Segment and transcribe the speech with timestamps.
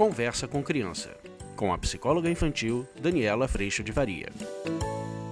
[0.00, 1.14] Conversa com Criança,
[1.54, 4.30] com a psicóloga infantil Daniela Freixo de Varia.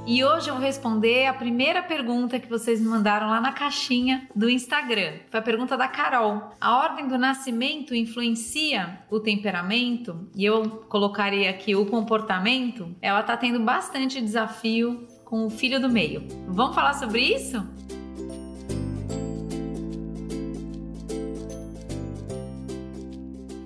[0.07, 4.29] E hoje eu vou responder a primeira pergunta que vocês me mandaram lá na caixinha
[4.37, 5.21] do Instagram.
[5.31, 6.51] Foi a pergunta da Carol.
[6.61, 10.29] A ordem do nascimento influencia o temperamento?
[10.37, 12.95] E eu colocaria aqui o comportamento.
[13.01, 16.29] Ela tá tendo bastante desafio com o filho do meio.
[16.47, 17.67] Vamos falar sobre isso?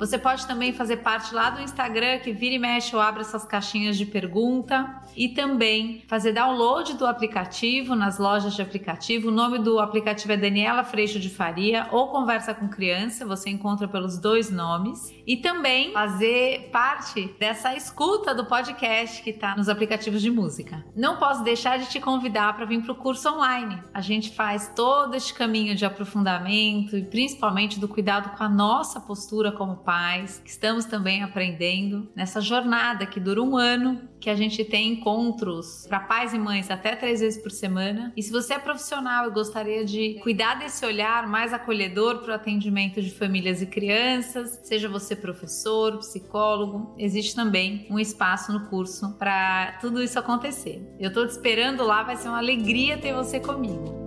[0.02, 3.45] Você pode também fazer parte lá do Instagram, que vira e mexe ou abre essas
[3.45, 5.01] caixinhas de pergunta.
[5.16, 9.29] E também fazer download do aplicativo nas lojas de aplicativo.
[9.29, 13.87] O nome do aplicativo é Daniela Freixo de Faria ou Conversa com Criança, você encontra
[13.87, 15.15] pelos dois nomes.
[15.24, 20.84] E também fazer parte dessa escuta do podcast que está nos aplicativos de música.
[20.96, 23.80] Não posso deixar de te convidar para vir para o curso online.
[23.95, 28.99] A gente faz todo este caminho de aprofundamento e principalmente do cuidado com a nossa
[28.99, 34.30] postura como pai pais, que estamos também aprendendo nessa jornada que dura um ano, que
[34.30, 38.10] a gente tem encontros para pais e mães até três vezes por semana.
[38.16, 42.34] E se você é profissional e gostaria de cuidar desse olhar mais acolhedor para o
[42.34, 49.12] atendimento de famílias e crianças, seja você professor, psicólogo, existe também um espaço no curso
[49.18, 50.90] para tudo isso acontecer.
[50.99, 54.02] Eu estou te esperando lá, vai ser uma alegria ter você comigo.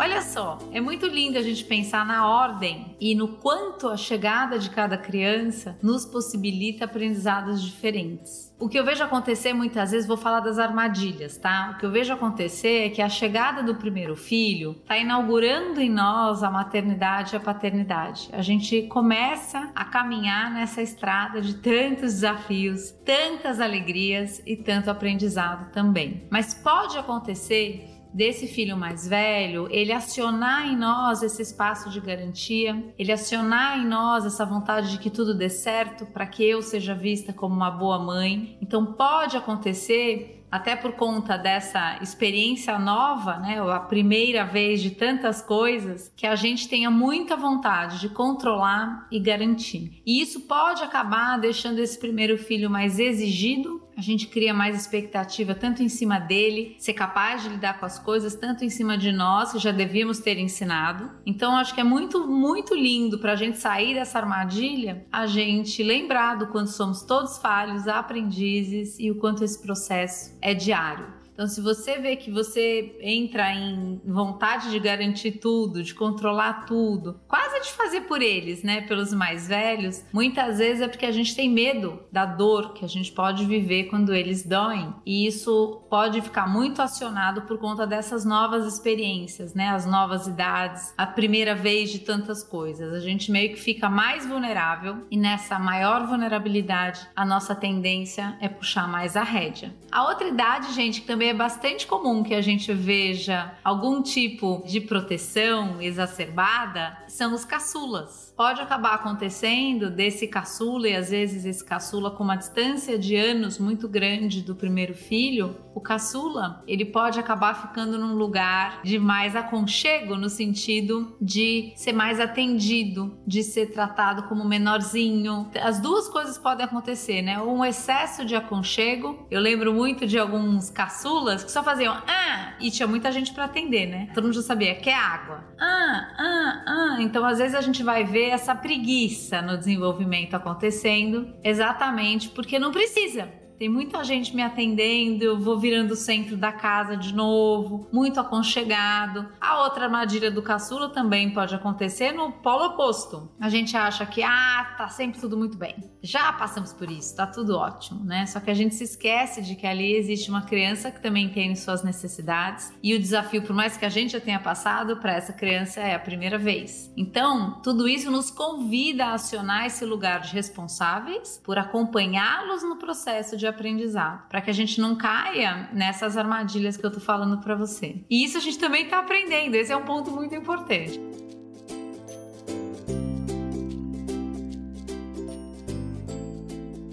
[0.00, 4.56] Olha só, é muito lindo a gente pensar na ordem e no quanto a chegada
[4.56, 8.54] de cada criança nos possibilita aprendizados diferentes.
[8.60, 11.72] O que eu vejo acontecer muitas vezes, vou falar das armadilhas, tá?
[11.74, 15.90] O que eu vejo acontecer é que a chegada do primeiro filho está inaugurando em
[15.90, 18.28] nós a maternidade e a paternidade.
[18.32, 25.72] A gente começa a caminhar nessa estrada de tantos desafios, tantas alegrias e tanto aprendizado
[25.72, 26.24] também.
[26.30, 32.92] Mas pode acontecer desse filho mais velho, ele acionar em nós esse espaço de garantia,
[32.98, 36.94] ele acionar em nós essa vontade de que tudo dê certo para que eu seja
[36.94, 38.56] vista como uma boa mãe.
[38.60, 45.42] Então pode acontecer até por conta dessa experiência nova, né, a primeira vez de tantas
[45.42, 50.02] coisas, que a gente tenha muita vontade de controlar e garantir.
[50.06, 55.56] E isso pode acabar deixando esse primeiro filho mais exigido a gente cria mais expectativa
[55.56, 59.10] tanto em cima dele, ser capaz de lidar com as coisas, tanto em cima de
[59.10, 61.10] nós, que já devíamos ter ensinado.
[61.26, 65.82] Então, acho que é muito, muito lindo para a gente sair dessa armadilha, a gente
[65.82, 71.17] lembrar do quanto somos todos falhos, aprendizes e o quanto esse processo é diário.
[71.38, 77.20] Então, se você vê que você entra em vontade de garantir tudo, de controlar tudo,
[77.28, 81.36] quase de fazer por eles, né, pelos mais velhos, muitas vezes é porque a gente
[81.36, 84.92] tem medo da dor que a gente pode viver quando eles doem.
[85.06, 90.92] E isso pode ficar muito acionado por conta dessas novas experiências, né, as novas idades,
[90.98, 92.92] a primeira vez de tantas coisas.
[92.92, 98.48] A gente meio que fica mais vulnerável e nessa maior vulnerabilidade, a nossa tendência é
[98.48, 99.72] puxar mais a rédea.
[99.92, 104.62] A outra idade, gente, que também é bastante comum que a gente veja algum tipo
[104.66, 108.32] de proteção exacerbada são os caçulas.
[108.36, 113.58] Pode acabar acontecendo desse caçula, e às vezes esse caçula com uma distância de anos
[113.58, 119.36] muito grande do primeiro filho, o caçula, ele pode acabar ficando num lugar de mais
[119.36, 125.48] aconchego, no sentido de ser mais atendido, de ser tratado como menorzinho.
[125.62, 127.40] As duas coisas podem acontecer, né?
[127.40, 129.24] Um excesso de aconchego.
[129.30, 133.44] Eu lembro muito de alguns caçulas que só faziam ah, e tinha muita gente para
[133.44, 134.10] atender, né?
[134.12, 135.44] Todo mundo já sabia, quer água.
[135.60, 136.96] Ah, ah, ah.
[137.02, 142.72] Então às vezes a gente vai ver essa preguiça no desenvolvimento acontecendo, exatamente porque não
[142.72, 143.37] precisa.
[143.58, 148.20] Tem muita gente me atendendo, eu vou virando o centro da casa de novo, muito
[148.20, 149.26] aconchegado.
[149.40, 153.28] A outra armadilha do caçula também pode acontecer no polo oposto.
[153.40, 155.74] A gente acha que, ah, tá sempre tudo muito bem.
[156.00, 158.26] Já passamos por isso, tá tudo ótimo, né?
[158.26, 161.52] Só que a gente se esquece de que ali existe uma criança que também tem
[161.56, 165.32] suas necessidades e o desafio, por mais que a gente já tenha passado, para essa
[165.32, 166.92] criança é a primeira vez.
[166.96, 173.36] Então, tudo isso nos convida a acionar esse lugar de responsáveis por acompanhá-los no processo
[173.36, 177.54] de aprendizado, para que a gente não caia nessas armadilhas que eu tô falando para
[177.54, 178.04] você.
[178.08, 181.07] E isso a gente também tá aprendendo, esse é um ponto muito importante.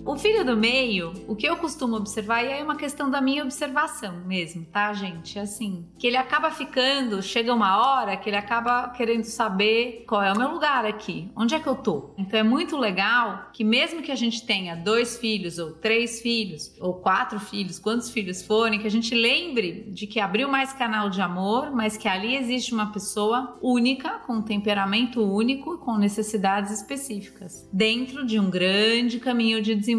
[0.05, 3.19] O filho do meio, o que eu costumo observar, e aí é uma questão da
[3.19, 5.39] minha observação mesmo, tá, gente?
[5.39, 10.31] Assim, que ele acaba ficando, chega uma hora que ele acaba querendo saber qual é
[10.31, 12.11] o meu lugar aqui, onde é que eu tô.
[12.19, 16.71] Então é muito legal que mesmo que a gente tenha dois filhos, ou três filhos,
[16.79, 21.09] ou quatro filhos, quantos filhos forem, que a gente lembre de que abriu mais canal
[21.09, 26.71] de amor, mas que ali existe uma pessoa única, com um temperamento único, com necessidades
[26.71, 29.94] específicas, dentro de um grande caminho de desenvolvimento.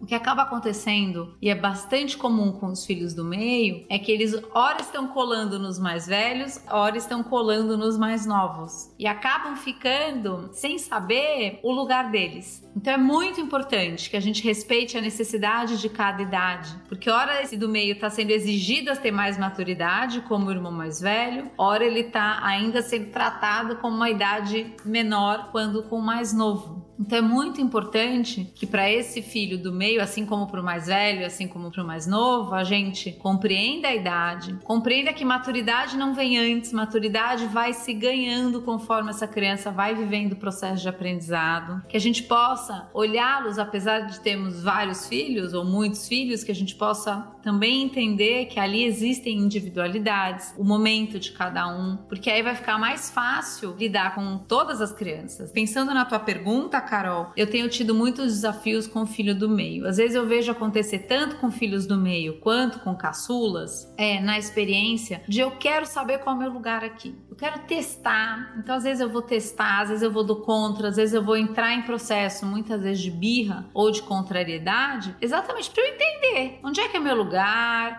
[0.00, 4.12] O que acaba acontecendo, e é bastante comum com os filhos do meio, é que
[4.12, 8.92] eles ora estão colando nos mais velhos, ora estão colando nos mais novos.
[8.98, 12.62] E acabam ficando sem saber o lugar deles.
[12.76, 17.42] Então é muito importante que a gente respeite a necessidade de cada idade, porque ora
[17.42, 21.50] esse do meio está sendo exigido a ter mais maturidade, como o irmão mais velho,
[21.56, 26.84] ora ele está ainda sendo tratado como uma idade menor quando com o mais novo.
[26.98, 30.86] Então é muito importante que para esse filho do meio, assim como para o mais
[30.86, 35.96] velho, assim como para o mais novo, a gente compreenda a idade, compreenda que maturidade
[35.96, 40.88] não vem antes, maturidade vai se ganhando conforme essa criança vai vivendo o processo de
[40.88, 46.52] aprendizado, que a gente possa olhá-los, apesar de termos vários filhos ou muitos filhos, que
[46.52, 52.30] a gente possa também entender que ali existem individualidades, o momento de cada um, porque
[52.30, 55.52] aí vai ficar mais fácil lidar com todas as crianças.
[55.52, 59.86] Pensando na tua pergunta, Carol, eu tenho tido muitos desafios com o filho do meio.
[59.86, 64.38] Às vezes eu vejo acontecer tanto com filhos do meio quanto com caçulas, é, na
[64.38, 67.14] experiência de eu quero saber qual é o meu lugar aqui.
[67.28, 68.54] Eu quero testar.
[68.58, 71.22] Então, às vezes eu vou testar, às vezes eu vou do contra, às vezes eu
[71.22, 76.60] vou entrar em processo, muitas vezes de birra ou de contrariedade, exatamente para eu entender
[76.62, 77.33] onde é que é meu lugar,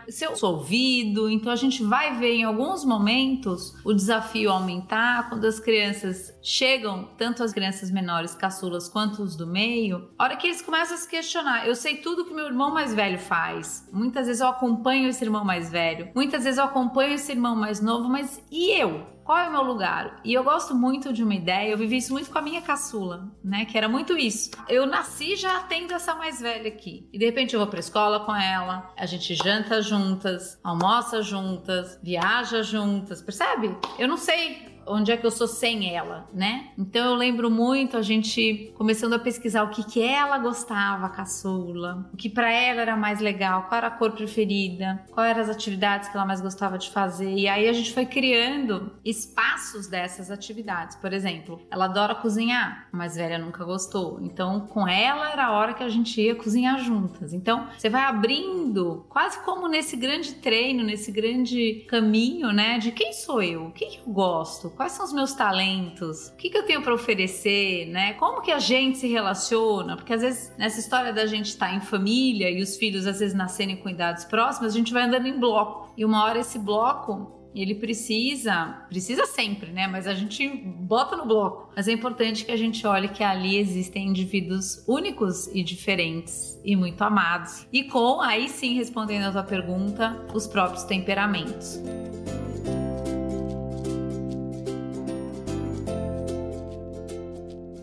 [0.08, 1.30] se eu sou ouvido.
[1.30, 7.10] Então, a gente vai ver em alguns momentos o desafio aumentar quando as crianças chegam,
[7.18, 10.98] tanto as crianças menores caçulas quanto os do meio, a hora que eles começam a
[11.00, 13.88] se questionar, eu sei tudo que meu irmão mais velho faz.
[13.92, 17.82] Muitas vezes eu acompanho esse irmão mais velho, muitas vezes eu acompanho esse irmão mais
[17.82, 19.14] novo, mas e eu?
[19.25, 20.19] Qual é o meu lugar?
[20.24, 23.27] E eu gosto muito de uma ideia, eu vivi isso muito com a minha caçula,
[23.44, 23.66] né?
[23.66, 24.51] Que era muito isso.
[24.69, 27.10] Eu nasci já tendo essa mais velha aqui.
[27.12, 32.00] E de repente eu vou pra escola com ela, a gente janta juntas, almoça juntas,
[32.04, 33.75] viaja juntas, percebe?
[33.98, 36.70] Eu não sei onde é que eu sou sem ela, né?
[36.78, 41.10] Então eu lembro muito a gente começando a pesquisar o que que ela gostava, a
[41.10, 45.42] caçula, o que para ela era mais legal, qual era a cor preferida, quais eram
[45.42, 47.34] as atividades que ela mais gostava de fazer.
[47.34, 50.96] E aí a gente foi criando espaços dessas atividades.
[50.96, 54.20] Por exemplo, ela adora cozinhar, a mais velha nunca gostou.
[54.22, 57.34] Então com ela era a hora que a gente ia cozinhar juntas.
[57.34, 62.78] Então você vai abrindo, quase como nesse grande treino, nesse grande caminho, né?
[62.78, 66.27] De quem sou eu, o que, que eu gosto, Quais são os meus talentos?
[66.27, 68.13] O que, que eu tenho para oferecer, né?
[68.13, 69.95] Como que a gente se relaciona?
[69.95, 73.19] Porque às vezes nessa história da gente estar tá em família e os filhos às
[73.19, 75.94] vezes nascerem com idades próximas, a gente vai andando em bloco.
[75.98, 79.88] E uma hora esse bloco ele precisa, precisa sempre, né?
[79.88, 81.72] Mas a gente bota no bloco.
[81.74, 86.75] Mas é importante que a gente olhe que ali existem indivíduos únicos e diferentes e
[86.75, 87.66] muito amados.
[87.72, 91.80] E com, aí sim, respondendo a tua pergunta, os próprios temperamentos.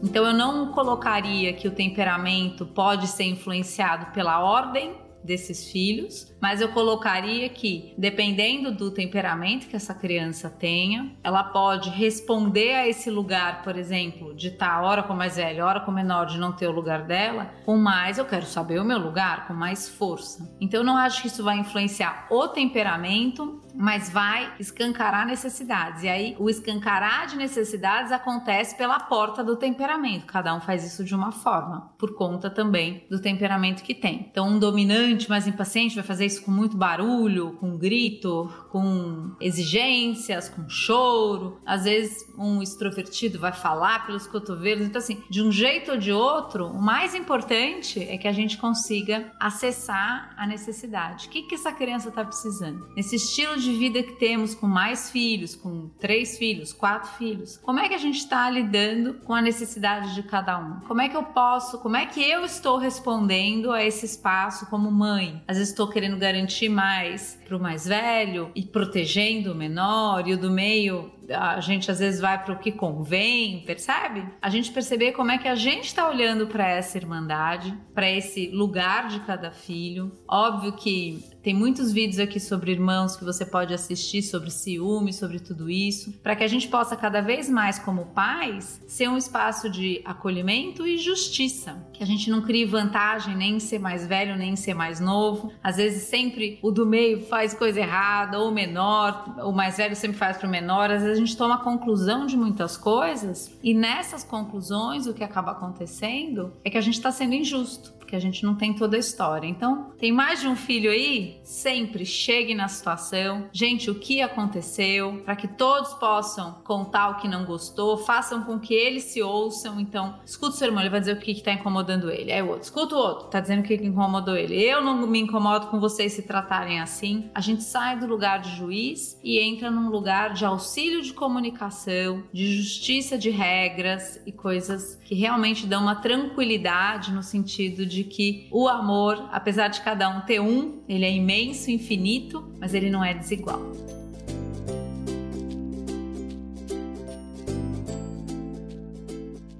[0.03, 6.61] Então eu não colocaria que o temperamento pode ser influenciado pela ordem desses filhos, mas
[6.61, 13.11] eu colocaria que, dependendo do temperamento que essa criança tenha, ela pode responder a esse
[13.11, 16.53] lugar, por exemplo, de estar tá hora com mais velha, hora com menor, de não
[16.53, 20.53] ter o lugar dela, com mais eu quero saber o meu lugar, com mais força.
[20.61, 26.03] Então eu não acho que isso vai influenciar o temperamento, mas vai escancarar necessidades.
[26.03, 30.27] E aí o escancarar de necessidades acontece pela porta do temperamento.
[30.27, 34.29] Cada um faz isso de uma forma, por conta também do temperamento que tem.
[34.31, 40.69] Então um dominante mais impaciente vai fazer com muito barulho, com grito, com exigências, com
[40.69, 41.61] choro.
[41.67, 44.87] Às vezes um extrovertido vai falar pelos cotovelos.
[44.87, 48.57] Então, assim, de um jeito ou de outro, o mais importante é que a gente
[48.57, 51.27] consiga acessar a necessidade.
[51.27, 52.89] O que, que essa criança está precisando?
[52.97, 57.81] Nesse estilo de vida que temos com mais filhos, com três filhos, quatro filhos, como
[57.81, 60.81] é que a gente está lidando com a necessidade de cada um?
[60.81, 64.91] Como é que eu posso, como é que eu estou respondendo a esse espaço como
[65.03, 65.43] mãe?
[65.49, 70.33] Às vezes estou querendo garantir mais para o mais velho e protegendo o menor, e
[70.33, 74.25] o do meio a gente às vezes vai para o que convém, percebe?
[74.41, 78.49] A gente perceber como é que a gente está olhando para essa irmandade, para esse
[78.49, 80.13] lugar de cada filho.
[80.29, 85.41] Óbvio que tem muitos vídeos aqui sobre irmãos que você pode assistir sobre ciúme, sobre
[85.41, 89.69] tudo isso, para que a gente possa cada vez mais, como pais, ser um espaço
[89.69, 91.85] de acolhimento e justiça.
[91.93, 95.01] Que a gente não crie vantagem nem em ser mais velho, nem em ser mais
[95.01, 95.53] novo.
[95.63, 99.97] Às vezes sempre o do meio faz coisa errada, ou o menor, o mais velho
[99.97, 100.91] sempre faz para o menor.
[100.91, 105.51] Às vezes a gente toma conclusão de muitas coisas e nessas conclusões o que acaba
[105.51, 109.01] acontecendo é que a gente está sendo injusto que a gente não tem toda a
[109.01, 109.49] história.
[109.49, 111.32] Então, tem mais de um filho aí?
[111.43, 113.49] Sempre chegue na situação.
[113.53, 115.23] Gente, o que aconteceu?
[115.25, 119.81] Para que todos possam contar o que não gostou, façam com que eles se ouçam.
[119.81, 122.33] Então, escuta o seu irmão, ele vai dizer o que está incomodando ele.
[122.33, 124.63] Aí o outro, escuta o outro, tá dizendo o que incomodou ele.
[124.63, 127.31] Eu não me incomodo com vocês se tratarem assim.
[127.35, 132.23] A gente sai do lugar de juiz e entra num lugar de auxílio de comunicação,
[132.33, 138.49] de justiça de regras e coisas que realmente dão uma tranquilidade no sentido de que
[138.51, 143.05] o amor, apesar de cada um ter um, ele é imenso, infinito, mas ele não
[143.05, 143.63] é desigual.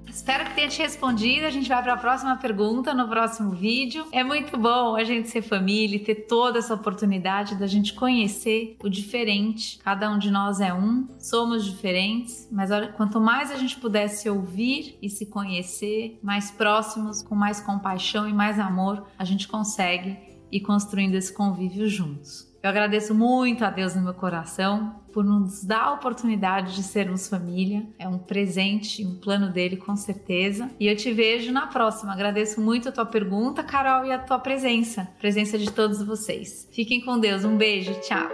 [0.07, 1.45] Espero que tenha te respondido.
[1.45, 4.05] A gente vai para a próxima pergunta no próximo vídeo.
[4.09, 8.77] É muito bom a gente ser família e ter toda essa oportunidade da gente conhecer
[8.81, 9.77] o diferente.
[9.83, 14.29] Cada um de nós é um, somos diferentes, mas quanto mais a gente puder se
[14.29, 20.32] ouvir e se conhecer, mais próximos, com mais compaixão e mais amor, a gente consegue
[20.53, 22.51] ir construindo esse convívio juntos.
[22.61, 27.27] Eu agradeço muito a Deus no meu coração por nos dar a oportunidade de sermos
[27.27, 27.85] família.
[27.99, 30.71] É um presente, um plano dele com certeza.
[30.79, 32.13] E eu te vejo na próxima.
[32.13, 36.69] Agradeço muito a tua pergunta, Carol, e a tua presença, presença de todos vocês.
[36.71, 37.43] Fiquem com Deus.
[37.43, 37.93] Um beijo.
[37.99, 38.29] Tchau.